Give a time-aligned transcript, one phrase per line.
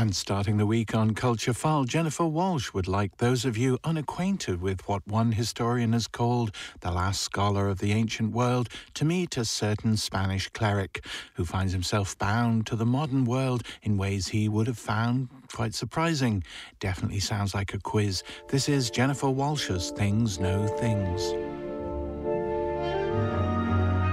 [0.00, 4.62] And starting the week on Culture File, Jennifer Walshe would like those of you unacquainted
[4.62, 9.36] with what one historian has called the last scholar of the ancient world to meet
[9.36, 14.48] a certain Spanish cleric who finds himself bound to the modern world in ways he
[14.48, 16.44] would have found quite surprising.
[16.78, 18.22] Definitely sounds like a quiz.
[18.48, 21.20] This is Jennifer Walshe's Things Know Things.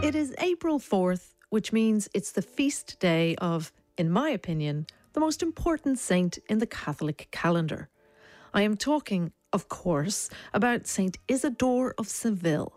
[0.04, 4.85] It is April 4th, which means it's the feast day of, in my opinion,
[5.18, 7.89] the most important saint in the Catholic calendar.
[8.53, 12.71] I am talking, of course, about Saint Isidore of Seville.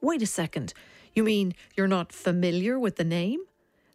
[0.00, 0.74] Wait a second,
[1.14, 3.40] you mean you're not familiar with the name?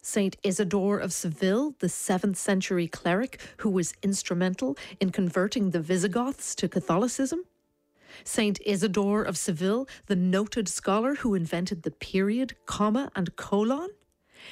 [0.02, 6.54] Saint Isidore of Seville, the 7th century cleric who was instrumental in converting the Visigoths
[6.56, 7.44] to Catholicism?
[8.22, 13.88] Saint Isidore of Seville, the noted scholar who invented the period, comma, and colon?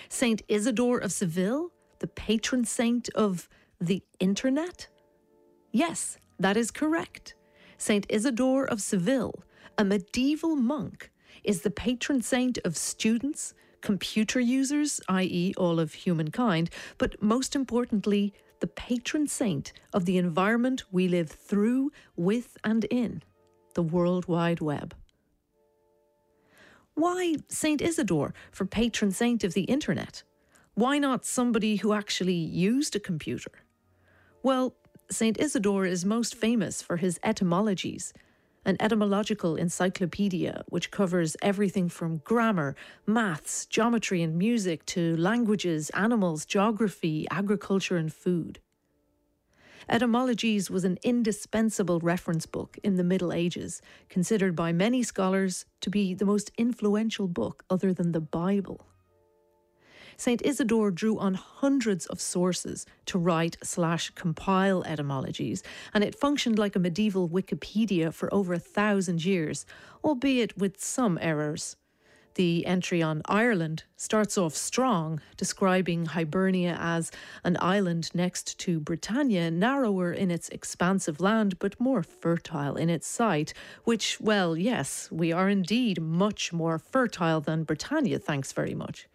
[0.09, 1.70] Saint Isidore of Seville,
[2.02, 3.48] the patron saint of
[3.80, 4.88] the internet?
[5.70, 7.36] Yes, that is correct.
[7.78, 9.44] Saint Isidore of Seville,
[9.78, 11.12] a medieval monk,
[11.44, 18.34] is the patron saint of students, computer users, i.e., all of humankind, but most importantly,
[18.59, 23.22] the patron saint of the environment we live through, with, and in
[23.75, 24.92] the World Wide Web.
[26.94, 30.25] Why Saint Isidore for patron saint of the internet?
[30.75, 33.53] Why not somebody who actually used a computer?
[34.42, 34.75] Well,
[35.11, 35.39] St.
[35.39, 38.15] Isidore is most famous for his etymologies,
[38.65, 42.75] an etymological encyclopedia which covers everything from grammar,
[43.06, 48.59] maths, geometry, and music to languages, animals, geography, agriculture, and food.
[49.91, 55.91] Etymologies was an indispensable reference book in the Middle Ages, considered by many scholars to
[55.91, 58.87] be the most influential book other than the Bible.
[60.17, 60.41] St.
[60.45, 65.63] Isidore drew on hundreds of sources to write slash compile etymologies,
[65.95, 69.67] and it functioned like a medieval Wikipedia for over a thousand years,
[70.05, 71.77] albeit with some errors.
[72.34, 77.11] The entry on Ireland starts off strong, describing Hibernia as
[77.45, 83.06] an island next to Britannia, narrower in its expansive land but more fertile in its
[83.06, 83.53] site,
[83.84, 89.09] which, well, yes, we are indeed much more fertile than Britannia, thanks very much.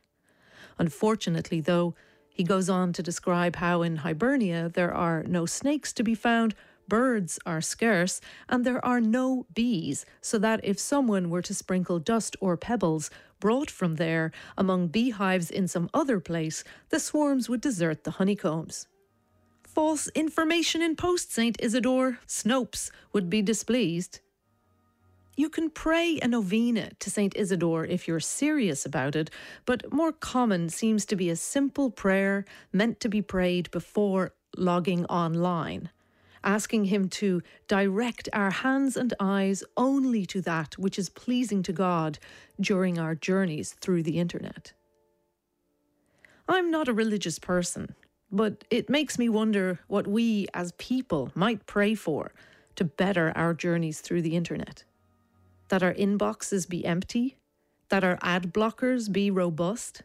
[0.79, 1.95] Unfortunately, though,
[2.29, 6.53] he goes on to describe how in Hibernia there are no snakes to be found,
[6.87, 11.99] birds are scarce, and there are no bees, so that if someone were to sprinkle
[11.99, 17.61] dust or pebbles brought from there among beehives in some other place, the swarms would
[17.61, 18.87] desert the honeycombs.
[19.63, 21.55] False information in Post St.
[21.59, 24.21] Isidore, Snopes would be displeased.
[25.39, 27.31] You can pray a novena to St.
[27.37, 29.29] Isidore if you're serious about it,
[29.67, 32.43] but more common seems to be a simple prayer
[32.73, 35.91] meant to be prayed before logging online,
[36.43, 41.71] asking him to direct our hands and eyes only to that which is pleasing to
[41.71, 42.17] God
[42.59, 44.73] during our journeys through the internet.
[46.49, 47.93] I'm not a religious person,
[48.31, 52.33] but it makes me wonder what we as people might pray for
[52.75, 54.83] to better our journeys through the internet
[55.69, 57.37] that our inboxes be empty,
[57.89, 60.03] that our ad blockers be robust,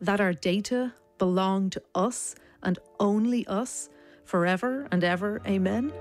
[0.00, 3.88] that our data belong to us and only us
[4.24, 5.40] forever and ever.
[5.46, 5.92] Amen.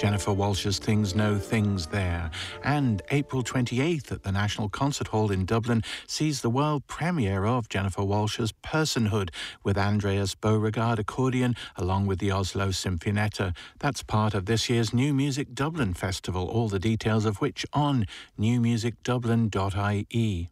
[0.00, 2.30] Jennifer Walshe's Things Know Things there.
[2.64, 7.68] And April 28th at the National Concert Hall in Dublin sees the world premiere of
[7.68, 9.28] Jennifer Walshe's Personhood
[9.62, 13.54] with Andreas Borregaard accordion along with the Oslo Sinfonietta.
[13.78, 18.06] That's part of this year's New Music Dublin Festival, all the details of which on
[18.38, 20.50] newmusicdublin.ie.